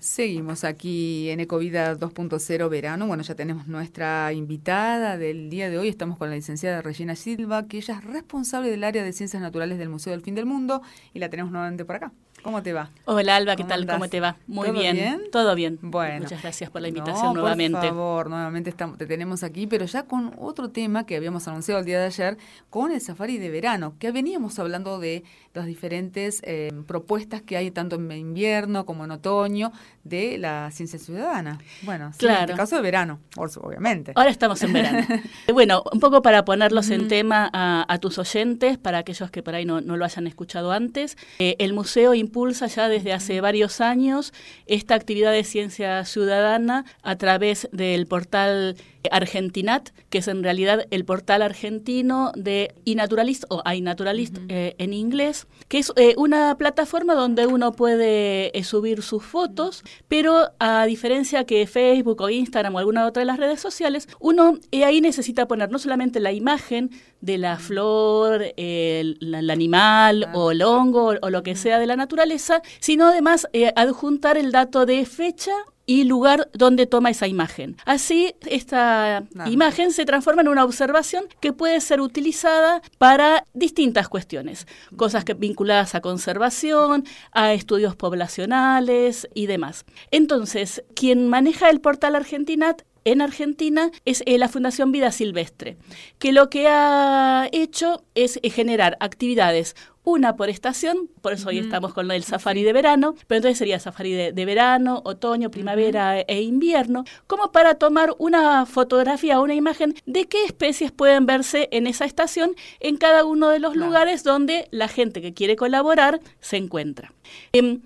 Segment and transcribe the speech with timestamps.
[0.00, 3.08] Seguimos aquí en Ecovida 2.0 verano.
[3.08, 5.88] Bueno, ya tenemos nuestra invitada del día de hoy.
[5.88, 9.76] Estamos con la licenciada Regina Silva, que ella es responsable del área de Ciencias Naturales
[9.76, 10.82] del Museo del Fin del Mundo
[11.14, 12.12] y la tenemos nuevamente por acá.
[12.42, 12.90] ¿Cómo te va?
[13.04, 13.86] Hola Alba, ¿qué tal?
[13.86, 14.36] ¿Cómo te va?
[14.46, 15.22] Muy bien.
[15.32, 15.78] Todo bien.
[15.82, 16.22] Bueno.
[16.22, 17.78] Muchas gracias por la invitación nuevamente.
[17.78, 21.80] Por favor, nuevamente estamos, te tenemos aquí, pero ya con otro tema que habíamos anunciado
[21.80, 22.38] el día de ayer,
[22.70, 25.24] con el safari de verano, que veníamos hablando de
[25.54, 29.72] las diferentes eh, propuestas que hay tanto en invierno como en otoño
[30.04, 31.58] de la ciencia ciudadana.
[31.82, 34.12] Bueno, sí, en el caso de verano, obviamente.
[34.14, 35.06] Ahora estamos en verano.
[35.52, 39.64] bueno, un poco para ponerlos en tema a, tus oyentes, para aquellos que por ahí
[39.64, 44.34] no, lo hayan escuchado antes, eh, el museo impulsa ya desde hace varios años
[44.66, 48.76] esta actividad de ciencia ciudadana a través del portal
[49.12, 55.46] Argentinat, que es en realidad el portal argentino de iNaturalist o iNaturalist eh, en inglés,
[55.68, 61.44] que es eh, una plataforma donde uno puede eh, subir sus fotos, pero a diferencia
[61.44, 65.70] que Facebook o Instagram o alguna otra de las redes sociales, uno ahí necesita poner
[65.70, 71.56] no solamente la imagen de la flor, el, animal o el hongo o, lo que
[71.56, 75.52] sea de la naturaleza, sino además adjuntar el dato de fecha
[75.88, 77.76] y lugar donde toma esa imagen.
[77.86, 84.66] Así, esta imagen se transforma en una observación que puede ser utilizada para distintas cuestiones,
[84.98, 89.86] cosas que, vinculadas a conservación, a estudios poblacionales y demás.
[90.10, 95.78] Entonces, quien maneja el portal Argentinat en Argentina es eh, la Fundación Vida Silvestre,
[96.18, 99.74] que lo que ha hecho es eh, generar actividades
[100.08, 103.78] una por estación, por eso hoy estamos con el safari de verano, pero entonces sería
[103.78, 109.94] safari de, verano, otoño, primavera e invierno, como para tomar una fotografía o una imagen
[110.06, 114.66] de qué especies pueden verse en esa estación en cada uno de los lugares donde
[114.70, 117.12] la gente que quiere colaborar se encuentra.
[117.52, 117.82] Em,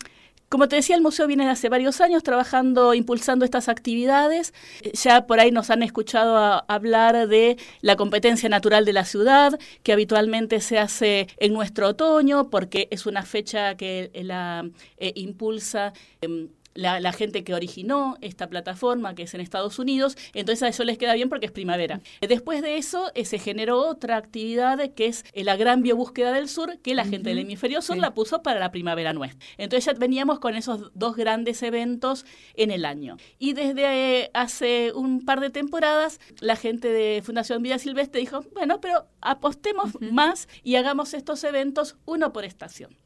[0.53, 4.53] como te decía, el museo viene hace varios años trabajando, impulsando estas actividades.
[4.93, 9.95] Ya por ahí nos han escuchado hablar de la competencia natural de la ciudad, que
[9.95, 14.69] habitualmente se hace en nuestro otoño, porque es una fecha que la
[14.99, 15.95] eh, impulsa.
[16.21, 20.85] Em, la, gente que originó esta plataforma, que es en Estados Unidos, entonces a eso
[20.85, 22.01] les queda bien porque es primavera.
[22.21, 26.49] Después de eso eh, se generó otra actividad que es eh, la gran biobúsqueda del
[26.49, 29.45] sur, que la gente del hemisferio sur la puso para la primavera nuestra.
[29.59, 32.25] Entonces ya veníamos con esos dos grandes eventos
[32.55, 33.17] en el año.
[33.39, 38.45] Y desde eh, hace un par de temporadas, la gente de Fundación Vida Silvestre dijo,
[38.53, 42.97] bueno, pero apostemos más y hagamos estos eventos uno por estación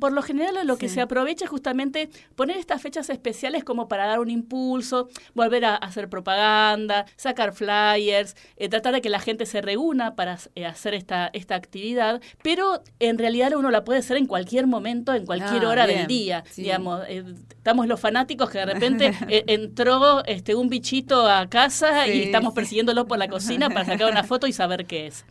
[0.00, 4.06] por lo general lo que se aprovecha es justamente poner estas fechas especiales como para
[4.06, 9.46] dar un impulso, volver a hacer propaganda, sacar flyers, eh, tratar de que la gente
[9.46, 14.16] se reúna para eh, hacer esta, esta actividad, pero en realidad uno la puede hacer
[14.16, 16.44] en cualquier momento, en cualquier ah, hora del día.
[16.56, 22.22] Digamos, eh, estamos los fanáticos que de repente entró este, un bichito a casa y
[22.22, 25.24] estamos persiguiéndolo por la cocina para sacar una foto y saber qué es.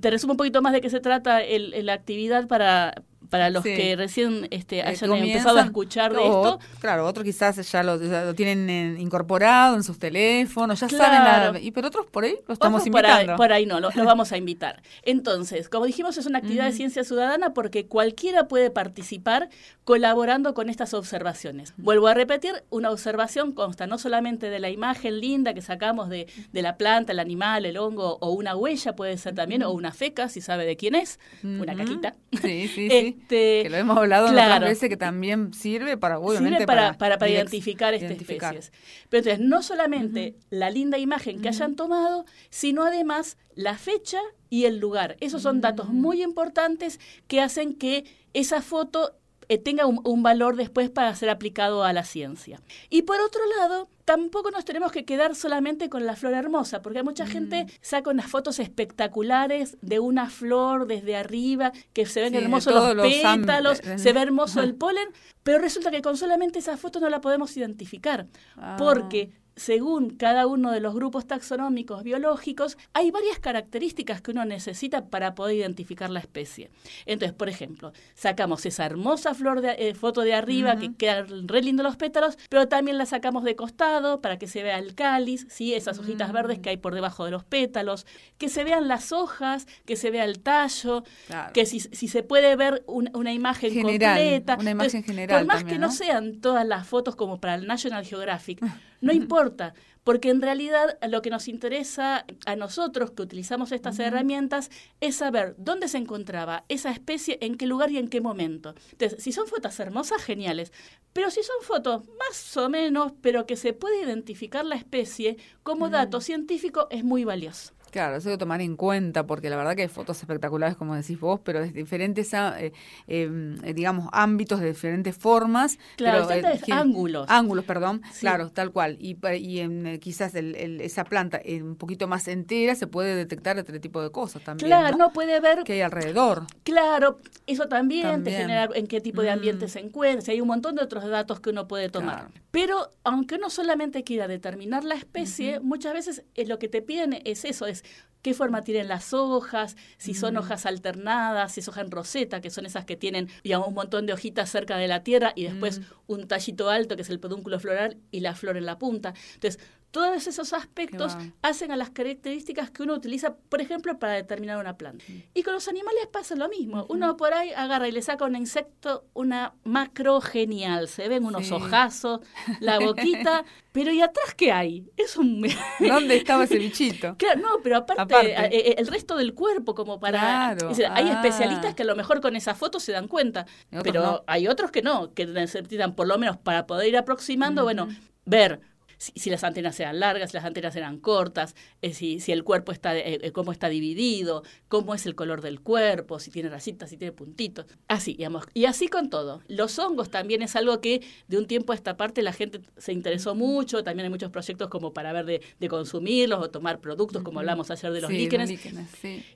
[0.00, 2.94] Te resumo un poquito más de qué se trata la actividad para,
[3.32, 6.60] para los que recién este, eh, hayan empezado a escuchar de esto.
[6.80, 11.88] Claro, otros quizás ya lo, tienen incorporado en sus teléfonos, ya saben, la, y pero
[11.88, 13.36] otros por ahí lo estamos invitando.
[13.36, 14.82] Por ahí, no, los lo vamos a invitar.
[15.02, 19.48] Entonces, como dijimos, es una actividad de ciencia ciudadana porque cualquiera puede participar
[19.84, 21.72] colaborando con estas observaciones.
[21.78, 26.26] Vuelvo a repetir, una observación consta no solamente de la imagen linda que sacamos de,
[26.52, 29.90] de la planta, el animal, el hongo, o una huella puede ser también, o una
[29.90, 32.14] feca, si sabe de quién es, una caquita.
[32.42, 33.21] Sí, sí, sí.
[33.22, 37.94] Este, que lo hemos hablado otras veces que también sirve para, obviamente, para, para, identificar
[37.94, 38.72] estas especies.
[39.08, 44.18] Pero entonces, no solamente la linda imagen que hayan tomado, sino además la fecha
[44.50, 45.16] y el lugar.
[45.20, 48.04] Esos son datos muy importantes que hacen que
[48.34, 49.16] esa foto
[49.52, 52.62] eh, tenga un, valor después para ser aplicado a la ciencia.
[52.88, 57.02] Y por otro lado, tampoco nos tenemos que quedar solamente con la flor hermosa, porque
[57.02, 57.68] mucha gente mm.
[57.82, 63.82] saca unas fotos espectaculares de una flor desde arriba, que se ven hermosos los, pétalos,
[63.96, 65.08] se ve hermoso el polen,
[65.42, 68.26] pero resulta que con solamente esa foto no la podemos identificar,
[68.56, 68.76] ah.
[68.78, 75.06] porque según cada uno de los grupos taxonómicos biológicos, hay varias características que uno necesita
[75.06, 76.70] para poder identificar la especie.
[77.06, 81.62] Entonces, por ejemplo, sacamos esa hermosa flor de, eh, foto de arriba que quedan re
[81.62, 85.46] lindos los pétalos, pero también la sacamos de costado para que se vea el cáliz,
[85.50, 85.74] ¿sí?
[85.74, 88.06] esas hojitas verdes que hay por debajo de los pétalos,
[88.38, 91.04] que se vean las hojas, que se vea el tallo,
[91.52, 94.56] que si, se puede ver una imagen completa.
[94.58, 95.40] Una imagen general.
[95.40, 95.90] Por más que ¿no?
[95.90, 98.60] sean todas las fotos como para el National Geographic,
[99.02, 104.70] no importa, porque en realidad lo que nos interesa a nosotros que utilizamos estas herramientas
[105.00, 108.74] es saber dónde se encontraba esa especie, en qué lugar y en qué momento.
[108.92, 110.72] Entonces, si son fotos hermosas, geniales,
[111.12, 115.90] pero si son fotos más o menos, pero que se puede identificar la especie como
[115.90, 117.74] dato científico, es muy valioso.
[117.92, 120.94] Claro, eso hay que tomar en cuenta, porque la verdad que hay fotos espectaculares, como
[120.96, 122.72] decís vos, pero de diferentes, ah, eh,
[123.06, 125.78] em, eh, digamos, ámbitos, de diferentes formas.
[125.96, 127.26] Claro, pero, eh, ángulos.
[127.28, 128.00] Ángulos, perdón.
[128.18, 128.96] Claro, tal cual.
[128.98, 134.02] Y, y en, quizás esa planta un poquito más entera se puede detectar otro tipo
[134.02, 134.68] de cosas también.
[134.68, 135.62] Claro, no, puede ver.
[135.62, 136.46] Que hay alrededor.
[136.62, 139.68] Claro, eso también, te genera en qué tipo de ambiente mm.
[139.68, 140.32] se encuentra.
[140.32, 142.30] Hay un montón de otros datos que uno puede tomar.
[142.52, 147.46] Pero aunque uno solamente quiera determinar la especie, muchas veces lo que te piden es
[147.46, 147.82] eso, es
[148.20, 152.50] qué forma tienen las hojas, si son hojas alternadas, si es hoja en roseta, que
[152.50, 155.80] son esas que tienen digamos, un montón de hojitas cerca de la tierra y después
[155.80, 155.84] mm.
[156.08, 159.14] un tallito alto, que es el pedúnculo floral, y la flor en la punta.
[159.34, 159.58] Entonces,
[159.92, 164.78] todos esos aspectos hacen a las características que uno utiliza, por ejemplo, para determinar una
[164.78, 165.04] planta.
[165.06, 165.22] Mm.
[165.34, 166.86] Y con los animales pasa lo mismo.
[166.88, 170.88] Uno por ahí agarra y le saca un insecto, una macro genial.
[170.88, 172.20] Se ven unos ojazos,
[172.60, 174.90] la boquita, pero ¿y atrás qué hay?
[174.96, 175.46] Es un...
[175.78, 177.16] ¿Dónde estaba ese bichito?
[177.22, 180.48] Claro, no, pero aparte, eh, eh, el resto del cuerpo como para...
[180.48, 180.56] hay
[180.88, 181.12] ah.
[181.12, 183.46] especialistas que a lo mejor con esa foto se dan cuenta,
[183.82, 187.88] pero hay otros que no, que necesitan por lo menos para poder ir aproximando, bueno,
[188.24, 188.60] ver
[189.02, 192.70] si, las antenas eran largas, si las antenas eran cortas, eh, si, si, el cuerpo
[192.70, 196.90] está, eh, eh, cómo está dividido, cómo es el color del cuerpo, si tiene rayitas,
[196.90, 197.66] si tiene puntitos.
[197.88, 198.44] Así, digamos.
[198.54, 199.42] Y así con todo.
[199.48, 202.92] Los hongos también es algo que de un tiempo a esta parte la gente se
[202.92, 203.82] interesó mucho.
[203.82, 207.70] También hay muchos proyectos como para ver de, de consumirlos o tomar productos, como hablamos
[207.70, 208.52] ayer de los líquenes.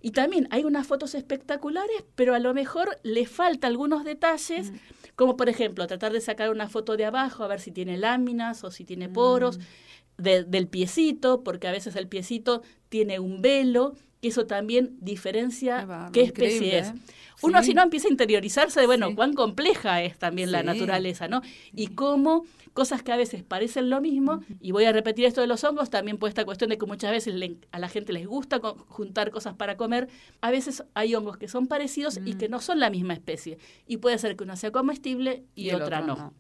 [0.01, 4.71] Y también hay unas fotos espectaculares, pero a lo mejor le falta algunos detalles.
[4.71, 4.77] Mm.
[5.17, 8.63] Como por ejemplo, tratar de sacar una foto de abajo a ver si tiene láminas
[8.65, 10.23] o si tiene poros, mm.
[10.23, 13.95] del piecito, porque a veces el piecito tiene un velo,
[14.27, 16.89] que eso también diferencia qué especie es.
[16.89, 16.95] ¿eh?
[17.43, 21.43] Uno si no empieza a interiorizarse de, bueno, cuán compleja es también la naturaleza, ¿no?
[21.75, 25.47] Y cómo cosas que a veces parecen lo mismo, y voy a repetir esto de
[25.47, 27.35] los hongos, también por esta cuestión de que muchas veces
[27.73, 30.09] a la gente les gusta juntar cosas para comer,
[30.41, 33.99] a veces hay hongos que son parecidos y que no son la misma especie, y
[33.99, 36.35] puede ser que una sea comestible y, otra no.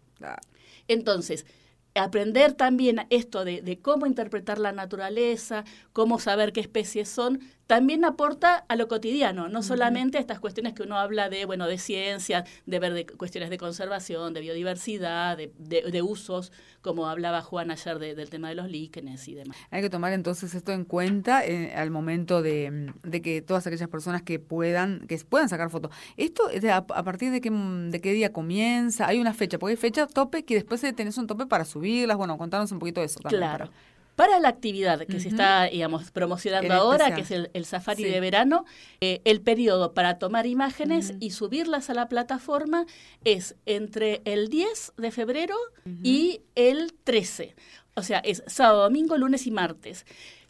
[0.88, 1.46] Entonces,
[1.98, 8.04] aprender también esto de, de, cómo interpretar la naturaleza, cómo saber qué especies son, también
[8.04, 11.78] aporta a lo cotidiano, no solamente a estas cuestiones que uno habla de, bueno, de
[11.78, 17.72] ciencia, de ver de cuestiones de conservación, de biodiversidad, de, de, usos, como hablaba Juan
[17.72, 19.56] ayer del tema de los líquenes y demás.
[19.70, 22.92] Hay que tomar entonces esto en cuenta eh, al momento de,
[23.22, 25.90] que todas aquellas personas que puedan, que puedan sacar fotos.
[26.16, 29.76] Esto, a, a partir de qué, de qué día comienza, hay una fecha, porque hay
[29.76, 33.20] fecha tope que después tenés un tope para subirlas, bueno, contarnos un poquito de eso
[33.20, 33.40] también.
[33.40, 33.70] Claro.
[34.16, 38.64] Para la actividad que se está, digamos, promocionando ahora, que es el, safari de verano,
[39.02, 42.86] eh, el periodo para tomar imágenes y subirlas a la plataforma
[43.24, 45.54] es entre el 10 de febrero
[46.02, 47.54] y el 13.
[47.94, 50.06] O sea, es sábado, domingo, lunes y martes.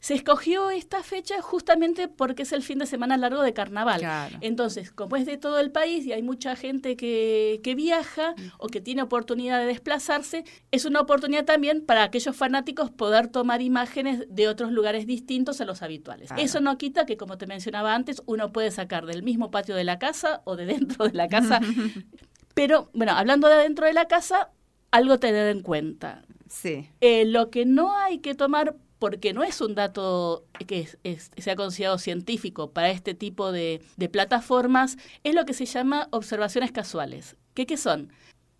[0.06, 4.00] Se escogió esta fecha justamente porque es el fin de semana largo de carnaval.
[4.40, 8.68] Entonces, como es de todo el país y hay mucha gente que, que viaja o
[8.68, 14.24] que tiene oportunidad de desplazarse, es una oportunidad también para aquellos fanáticos poder tomar imágenes
[14.28, 16.30] de otros lugares distintos a los habituales.
[16.36, 19.82] Eso no quita que, como te mencionaba antes, uno puede sacar del mismo patio de
[19.82, 21.60] la casa o de dentro de la casa.
[22.54, 24.50] Pero, bueno, hablando de dentro de la casa,
[24.92, 26.22] algo tener en cuenta.
[26.48, 26.90] Sí.
[27.00, 30.88] Eh, lo que no hay que tomar porque no es un dato que
[31.36, 36.72] se ha considerado científico para este tipo de, plataformas, es lo que se llama observaciones
[36.72, 37.36] casuales.
[37.54, 38.12] ¿Qué, qué son?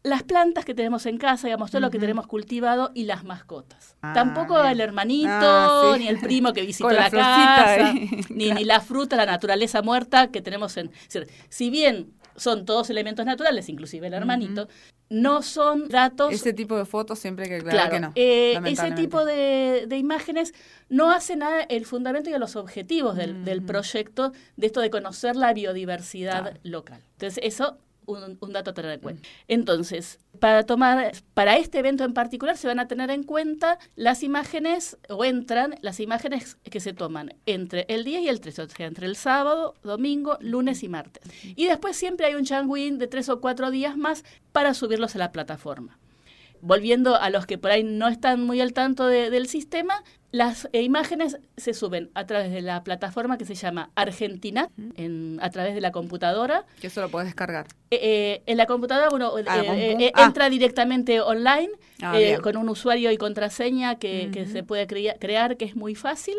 [0.03, 3.97] Las plantas que tenemos en casa, digamos, todo lo que tenemos cultivado y las mascotas.
[4.03, 7.93] Ah, Tampoco el hermanito, ah, ni el primo que visitó la, casa,
[8.31, 10.93] ni, ni, la fruta, la naturaleza muerta que tenemos en...
[11.49, 14.69] si bien son todos elementos naturales, inclusive el hermanito,
[15.09, 16.33] no son datos...
[16.33, 18.13] Ese tipo de fotos siempre que claro, que no.
[18.15, 20.53] Eh, ese tipo de, imágenes
[20.89, 25.53] no hacen nada el fundamento y los objetivos del, proyecto de esto de conocer la
[25.53, 27.03] biodiversidad local.
[27.13, 29.29] Entonces, eso un, dato a tener en cuenta.
[29.49, 34.23] Entonces, para tomar, para este evento en particular se van a tener en cuenta las
[34.23, 38.69] imágenes, o entran las imágenes que se toman entre el día y el 3, o
[38.69, 41.23] sea, entre el sábado, domingo, lunes y martes.
[41.43, 45.19] Y después siempre hay un changuín de tres o cuatro días más para subirlos a
[45.19, 45.99] la plataforma
[46.67, 50.83] volviendo a los que por ahí no están muy al tanto del sistema, las eh,
[50.83, 55.75] imágenes se suben a través de la plataforma que se llama Argentina, en, a través
[55.75, 56.65] de la computadora.
[56.81, 57.69] Que eso lo puedes descargar.
[57.91, 60.25] Eh, eh, en la computadora uno ah, ah.
[60.25, 61.71] entra directamente online
[62.03, 66.35] ah, con un usuario y contraseña que, se puede crear, que es muy fácil.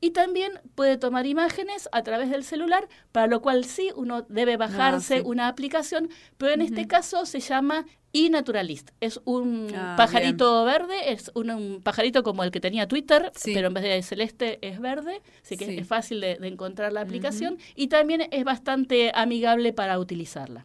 [0.00, 4.56] Y también puede tomar imágenes a través del celular, para lo cual sí uno debe
[4.56, 8.90] bajarse una aplicación, pero en este caso se llama y Naturalist.
[9.00, 13.74] Es un ah, pajarito verde, es un, pajarito como el que tenía Twitter, pero en
[13.74, 18.28] vez de celeste es verde, así que es fácil de, encontrar la aplicación y también
[18.30, 20.64] es bastante amigable para utilizarla.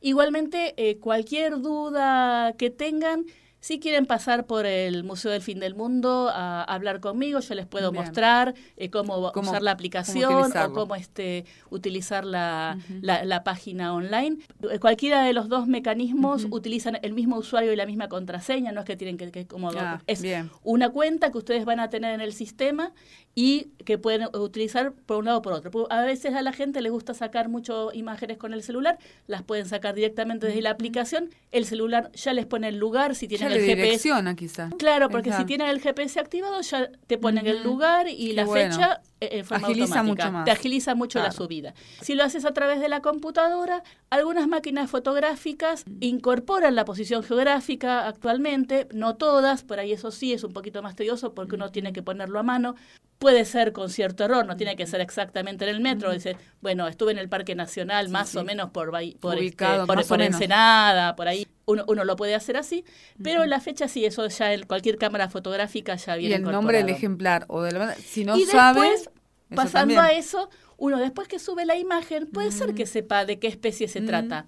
[0.00, 3.26] Igualmente, eh, cualquier duda que tengan,
[3.60, 7.66] si quieren pasar por el Museo del Fin del Mundo a, hablar conmigo, yo les
[7.66, 14.38] puedo mostrar eh, cómo, usar la aplicación o cómo este, utilizar la, la, página online.
[14.70, 18.80] Eh, cualquiera de los dos mecanismos utilizan el mismo usuario y la misma contraseña, no
[18.80, 20.22] es que tienen que, que como ah, es
[20.62, 22.92] una cuenta que ustedes van a tener en el sistema
[23.34, 25.86] y que pueden utilizar por un lado o por otro.
[25.90, 29.66] A veces a la gente le gusta sacar mucho imágenes con el celular, las pueden
[29.66, 33.64] sacar directamente desde la aplicación, el celular ya les pone el lugar, si tienen el
[33.64, 34.10] GPS.
[34.36, 34.72] quizás.
[34.78, 39.00] Claro, porque si tienen el GPS activado ya te ponen el lugar y la fecha
[39.20, 40.44] en forma agiliza Mucho más.
[40.44, 41.74] Te agiliza mucho la subida.
[42.00, 48.08] Si lo haces a través de la computadora, algunas máquinas fotográficas incorporan la posición geográfica
[48.08, 51.92] actualmente, no todas, por ahí eso sí es un poquito más tedioso porque uno tiene
[51.92, 52.74] que ponerlo a mano,
[53.20, 56.10] puede ser con cierto error, no tiene que ser exactamente en el metro.
[56.10, 59.66] Dice, bueno, estuve en el Parque Nacional más o menos por, por, este,
[60.08, 61.46] por, Ensenada, por ahí.
[61.66, 62.82] Uno, uno, lo puede hacer así,
[63.22, 66.34] pero la fecha sí, eso ya en cualquier cámara fotográfica ya viene.
[66.34, 69.10] Y el nombre del ejemplar, o de si no y después,
[69.54, 70.48] pasando a eso,
[70.78, 74.46] uno después que sube la imagen, puede ser que sepa de qué especie se trata.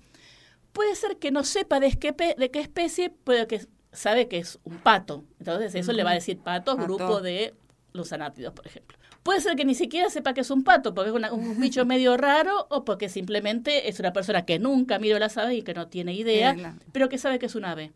[0.73, 4.59] Puede ser que no sepa de qué, de qué especie, puede que sabe que es
[4.65, 5.25] un pato.
[5.39, 7.55] Entonces eso le va a decir patos, grupo de
[7.93, 8.99] los anátidos, por ejemplo.
[9.23, 12.17] Puede ser que ni siquiera sepa que es un pato, porque es un bicho medio
[12.17, 15.89] raro, o porque simplemente es una persona que nunca miró las aves y que no
[15.89, 17.93] tiene idea, pero que sabe que es un ave.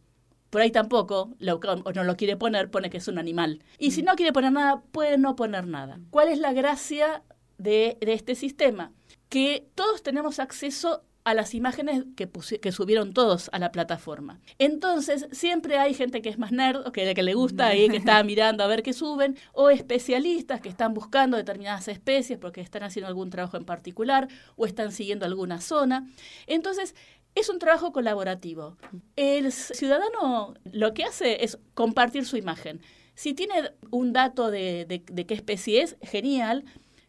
[0.51, 3.63] Por ahí tampoco, lo, o no lo quiere poner, pone que es un animal.
[3.79, 4.05] Y si mm.
[4.07, 5.99] no quiere poner nada, puede no poner nada.
[6.11, 7.23] ¿Cuál es la gracia
[7.59, 8.93] de, de este sistema?
[9.29, 12.31] Que todos tenemos acceso a las imágenes que,
[12.61, 14.39] que subieron todos a la plataforma.
[14.61, 18.23] Entonces, siempre hay gente que es más nerd, que, que le gusta y que está
[18.25, 23.09] mirando a ver qué suben, o especialistas que están buscando determinadas especies porque están haciendo
[23.09, 26.07] algún trabajo en particular o están siguiendo alguna zona.
[26.47, 26.95] Entonces,
[27.35, 28.77] es un trabajo colaborativo.
[29.17, 32.81] El ciudadano lo que hace es compartir su imagen.
[33.17, 36.65] Si tiene un dato de, de qué especie es, genial,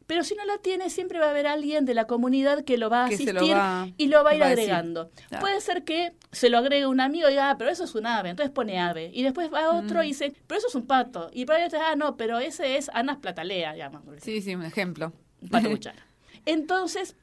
[0.08, 2.90] pero si no la tiene, siempre va a haber alguien de la comunidad que lo
[2.90, 3.56] va a asistir
[3.98, 5.12] y lo va a ir agregando.
[5.42, 8.08] Puede ser que se lo agregue un amigo y diga, ah, pero eso es un
[8.08, 9.12] ave, entonces pone ave.
[9.14, 10.10] Y después va otro y mm.
[10.10, 11.30] dice, pero eso es un pato.
[11.34, 14.02] Y para otro, ah, no, pero ese es Anas platalea, llama.
[14.22, 15.12] Sí, sí, un ejemplo.
[15.52, 15.70] Pato
[16.46, 17.18] Entonces,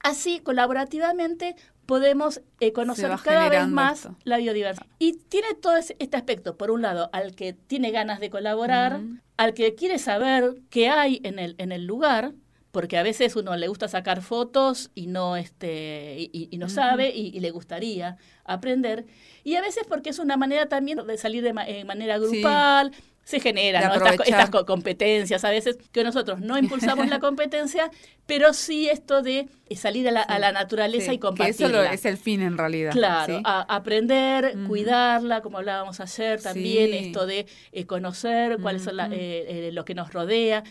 [0.00, 1.54] así, colaborativamente,
[1.86, 4.86] podemos eh, conocer cada vez más la biodiversidad.
[4.98, 9.00] Y tiene todo este aspecto, por un lado, al que tiene ganas de colaborar,
[9.36, 12.34] al que quiere saber qué hay en el, en el lugar,
[12.70, 17.38] porque a veces uno le gusta sacar fotos y no este y, no sabe y,
[17.38, 19.06] le gustaría aprender.
[19.44, 22.92] Y a veces porque es una manera también de salir de manera grupal
[23.24, 23.90] se generan
[24.24, 25.44] estas, competencias.
[25.44, 27.90] A veces que nosotros no impulsamos la competencia,
[28.26, 31.80] pero sí esto de salir a la, naturaleza y compartirla.
[31.80, 32.92] Que eso es el fin en realidad.
[32.92, 39.68] Claro, aprender, cuidarla, como hablábamos ayer también, esto de eh, conocer cuáles son la, eh,
[39.68, 40.62] eh, lo que nos rodea,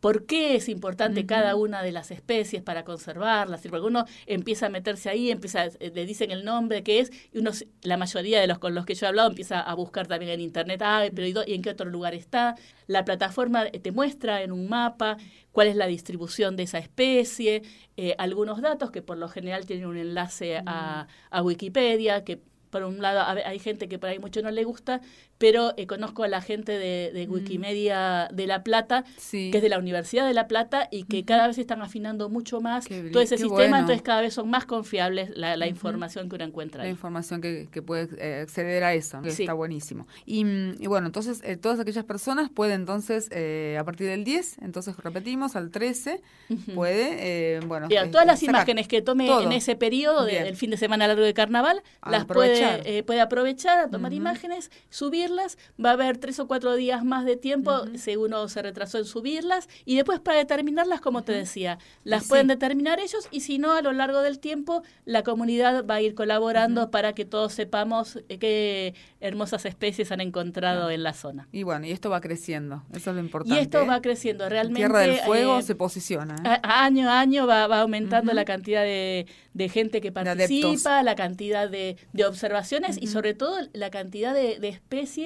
[0.00, 3.62] por qué es importante cada una de las especies para conservarlas.
[3.68, 7.38] Porque uno empieza a meterse ahí, empieza, eh, le dicen el nombre que es, y
[7.38, 7.50] uno,
[7.82, 10.40] la mayoría de los con los que yo he hablado empieza a buscar también en
[10.40, 12.54] internet, ah, pero ¿y, en qué otro lugar está?
[12.86, 15.16] La plataforma eh, te muestra en un mapa
[15.52, 17.62] cuál es la distribución de esa especie,
[17.96, 22.40] eh, algunos datos que por lo general tienen un enlace a, a Wikipedia, que
[22.70, 25.00] por un lado hay gente que por ahí mucho no le gusta,
[25.38, 27.32] pero eh, conozco a la gente de, mm.
[27.32, 31.46] Wikimedia de La Plata, que es de la Universidad de La Plata y que cada
[31.46, 35.66] vez están afinando mucho más todo ese sistema, entonces cada vez son más confiables la,
[35.68, 36.82] información que uno encuentra.
[36.82, 40.06] La información que, puede eh, acceder a eso, que está buenísimo.
[40.26, 40.44] Y,
[40.86, 45.70] bueno, entonces eh, todas aquellas personas pueden entonces, a partir del 10, entonces repetimos, al
[45.70, 46.20] 13,
[46.74, 47.88] puede, bueno...
[48.10, 51.82] todas las imágenes que tome en ese periodo del fin de semana largo de carnaval,
[52.04, 57.04] las puede, puede aprovechar a tomar imágenes, subir va a haber tres o cuatro días
[57.04, 61.32] más de tiempo si uno se retrasó en subirlas y después para determinarlas, como te
[61.32, 65.86] decía, las pueden determinar ellos y si no, a lo largo del tiempo la comunidad
[65.86, 71.02] va a ir colaborando para que todos sepamos eh, qué hermosas especies han encontrado en
[71.02, 71.48] la zona.
[71.52, 73.58] Y bueno, y esto va creciendo, eso es lo importante.
[73.58, 74.80] Y esto va creciendo, realmente.
[74.80, 76.36] Tierra del Fuego eh, se posiciona.
[76.44, 76.60] ¿eh?
[76.62, 79.26] año a año va, aumentando la cantidad de,
[79.70, 85.17] gente que participa, la cantidad de, observaciones y sobre todo la cantidad de especies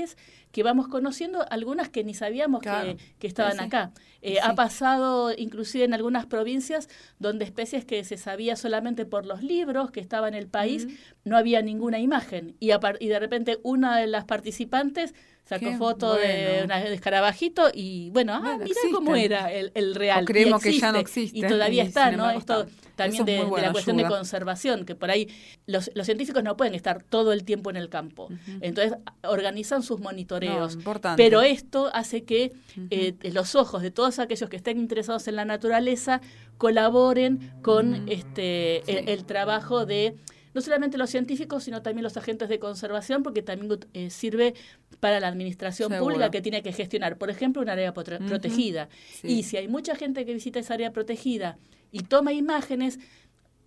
[0.53, 3.93] que vamos conociendo, algunas que ni sabíamos que, estaban acá.
[4.21, 9.43] Eh, ha pasado inclusive en algunas provincias donde especies que se sabía solamente por los
[9.43, 10.87] libros que estaban en el país,
[11.25, 12.55] no había ninguna imagen.
[12.61, 12.71] Y,
[13.01, 18.59] y de repente una de las participantes sacó foto de un escarabajito y bueno, ah,
[18.59, 20.25] mira cómo era el, el real.
[20.25, 21.39] creemos que ya no existe.
[21.39, 22.31] Y todavía está, ¿no?
[22.31, 25.29] Esto también de, la cuestión de conservación, que por ahí
[25.67, 28.29] los, los, científicos no pueden estar todo el tiempo en el campo.
[28.61, 30.79] Entonces organizan sus monitoreos.
[31.17, 32.53] pero esto hace que
[32.91, 36.21] eh, los ojos de todos aquellos que estén interesados en la naturaleza
[36.59, 40.15] colaboren con este el trabajo de
[40.55, 44.55] no solamente los científicos, sino también los agentes de conservación, porque también eh, sirve
[45.01, 48.89] para la administración pública que tiene que gestionar, por ejemplo, un área protegida.
[49.23, 51.59] Y si hay mucha gente que visita esa área protegida
[51.91, 52.99] y toma imágenes,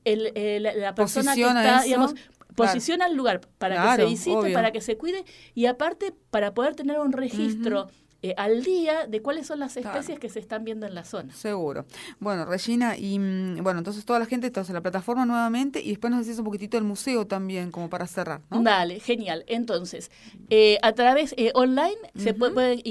[0.03, 2.15] el, la, persona que está, digamos,
[2.55, 6.75] posiciona el lugar para que se visite, para que se cuide y aparte para poder
[6.75, 7.89] tener un registro.
[8.25, 11.31] Eh, al día de cuáles son las especies que se están viendo en la zona.
[11.31, 11.85] Seguro.
[12.19, 15.89] Bueno, Regina, y mm, bueno, entonces toda la gente está en la plataforma nuevamente y
[15.89, 18.41] después nos decís un poquitito del museo también, como para cerrar.
[18.49, 18.63] ¿no?
[18.63, 19.43] Dale, genial.
[19.45, 20.09] Entonces,
[20.49, 22.81] eh, a través eh, online se puede,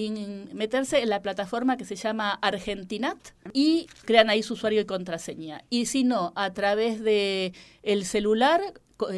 [0.53, 3.19] meterse en la plataforma que se llama Argentinat
[3.53, 5.65] y crean ahí su usuario y contraseña.
[5.69, 8.61] Y si no, a través de el celular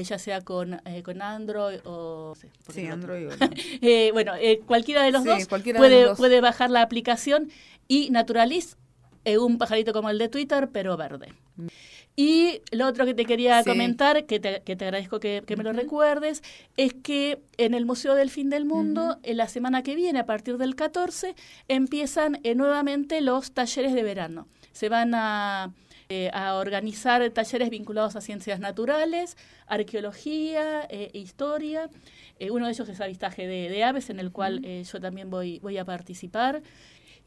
[0.04, 2.34] ya sea con, eh, con Android o...
[2.72, 3.28] sí, Android.
[3.82, 7.50] eh, bueno, eh, cualquiera de los dos puede, puede bajar la aplicación
[7.88, 8.76] y Naturaliz
[9.40, 11.34] un pajarito como el de Twitter, pero verde.
[12.14, 15.72] Y lo otro que te quería comentar, que te, que te agradezco que, me lo
[15.72, 16.44] recuerdes,
[16.76, 20.26] es que en el Museo del Fin del Mundo, en la semana que viene, a
[20.26, 21.34] partir del 14,
[21.66, 24.46] empiezan nuevamente los talleres de verano.
[24.70, 25.72] Se van a
[26.08, 31.90] eh, a organizar talleres vinculados a ciencias naturales, arqueología, eh, historia.
[32.38, 35.78] Eh, uno de ellos es avistaje de, aves, en el cual yo también voy, voy
[35.78, 36.62] a participar.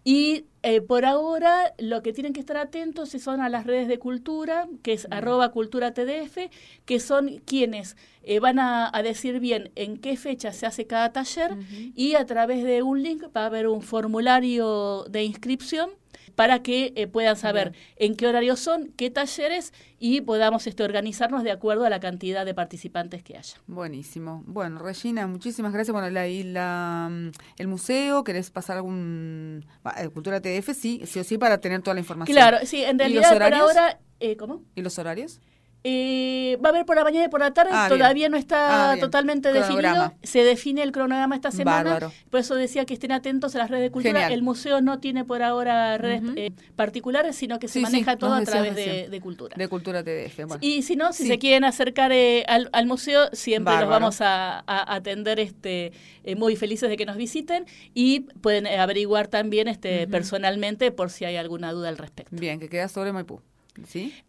[0.06, 0.46] Y
[0.88, 4.94] por ahora lo que tienen que estar atentos son a las redes de cultura, que
[4.94, 6.50] es arroba cultura TDF,
[6.86, 7.98] que son quienes
[8.42, 11.58] van a, decir bien en qué fecha se hace cada taller
[11.96, 15.90] y a través de un link va a haber un formulario de inscripción
[16.36, 21.44] para que eh, puedan saber en qué horarios son, qué talleres y podamos este, organizarnos
[21.44, 23.56] de acuerdo a la cantidad de participantes que haya.
[23.68, 24.44] Buenísimo.
[24.46, 25.94] Bueno, Regina, muchísimas gracias.
[25.94, 29.66] Bueno, la, la, mm, el museo, ¿querés pasar algún...
[29.98, 32.36] Eh, Cultura TDF, sí, sí o sí, para tener toda la información.
[32.36, 34.00] Claro, sí, en realidad por ahora...
[34.22, 34.64] Eh, ¿Cómo?
[34.76, 35.40] ¿Y los horarios?
[35.84, 38.92] Eh, va a haber por la mañana y por la tarde, ah, todavía no está
[38.92, 40.14] ah, totalmente definido.
[40.24, 42.12] Se define el cronograma esta semana.
[42.30, 44.28] Por eso decía que estén atentos a las redes de cultura.
[44.28, 48.44] El museo no tiene por ahora redes eh, particulares, sino que se maneja todo a
[48.44, 49.56] través de, cultura.
[49.58, 50.58] De cultura TDF.
[50.62, 55.40] Y si no, si se quieren acercar eh, al, museo, siempre los vamos a, atender
[55.40, 55.94] este,
[56.36, 61.38] muy felices de que nos visiten y pueden averiguar también este, personalmente por si hay
[61.38, 62.36] alguna duda al respecto.
[62.36, 63.42] Bien, que queda sobre Maipú.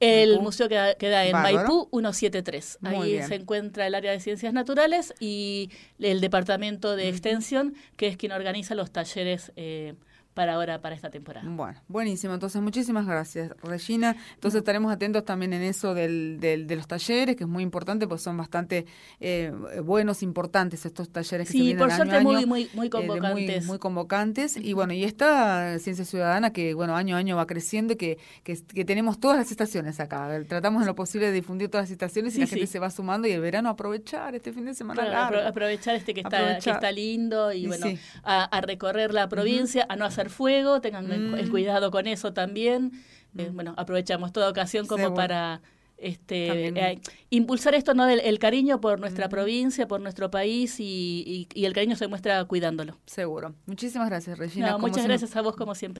[0.00, 2.78] El museo queda, en Maipú 173.
[2.82, 8.16] Ahí se encuentra el área de ciencias naturales y el departamento de extensión, que es
[8.16, 9.94] quien organiza los talleres eh,
[10.34, 11.48] para ahora, para esta temporada.
[11.48, 12.34] Bueno, buenísimo.
[12.34, 14.16] Entonces, muchísimas gracias, Regina.
[14.34, 18.06] Entonces, estaremos atentos también en eso del, del, de los talleres, que es muy importante,
[18.06, 18.86] pues son bastante
[19.18, 22.90] eh, buenos, importantes estos talleres que sí, se vienen por suerte muy, muy, muy eh,
[22.90, 23.66] convocantes.
[23.66, 24.56] muy, convocantes.
[24.56, 28.58] Y bueno, y esta ciencia ciudadana que, bueno, año a año va creciendo, que, que,
[28.62, 30.28] que tenemos todas las estaciones acá.
[30.48, 33.26] Tratamos en lo posible de difundir todas las estaciones y la gente se va sumando
[33.28, 35.04] y el verano aprovechar este fin de semana.
[35.04, 37.86] Claro, aprovechar este que está, que está lindo y, bueno,
[38.22, 41.50] a, recorrer la provincia, a no hacer fuego, tengan el mm.
[41.50, 42.92] cuidado con eso también.
[43.38, 45.62] Eh, bueno, aprovechamos toda ocasión como para
[46.00, 48.08] este, eh, impulsar esto, ¿no?
[48.08, 52.98] El, cariño por nuestra provincia, por nuestro país y, el cariño se muestra cuidándolo.
[53.06, 53.54] Seguro.
[53.66, 54.78] Muchísimas gracias, Regina.
[54.78, 55.98] muchas gracias a vos, como siempre.